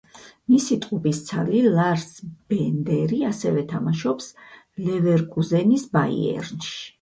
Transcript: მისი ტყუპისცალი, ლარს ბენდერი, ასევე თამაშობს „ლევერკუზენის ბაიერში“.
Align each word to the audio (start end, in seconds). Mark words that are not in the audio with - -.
მისი 0.51 0.75
ტყუპისცალი, 0.85 1.59
ლარს 1.75 2.07
ბენდერი, 2.53 3.19
ასევე 3.27 3.65
თამაშობს 3.75 4.31
„ლევერკუზენის 4.89 5.87
ბაიერში“. 5.99 6.61